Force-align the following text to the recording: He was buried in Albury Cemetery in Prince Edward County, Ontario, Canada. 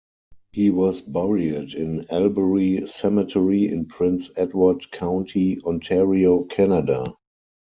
He 0.51 0.71
was 0.71 0.99
buried 0.99 1.75
in 1.75 2.07
Albury 2.09 2.87
Cemetery 2.87 3.67
in 3.67 3.85
Prince 3.85 4.31
Edward 4.35 4.89
County, 4.89 5.61
Ontario, 5.63 6.43
Canada. 6.45 7.13